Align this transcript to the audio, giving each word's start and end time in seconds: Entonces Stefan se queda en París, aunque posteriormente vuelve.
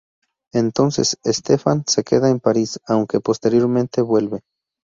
Entonces 0.51 1.19
Stefan 1.23 1.83
se 1.85 2.03
queda 2.03 2.31
en 2.31 2.39
París, 2.39 2.79
aunque 2.87 3.19
posteriormente 3.19 4.01
vuelve. 4.01 4.41